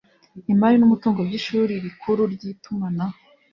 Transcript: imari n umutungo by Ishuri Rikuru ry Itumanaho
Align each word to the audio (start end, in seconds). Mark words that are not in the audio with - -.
imari 0.53 0.75
n 0.77 0.83
umutungo 0.87 1.19
by 1.27 1.33
Ishuri 1.39 1.73
Rikuru 1.85 2.21
ry 2.33 2.43
Itumanaho 2.51 3.17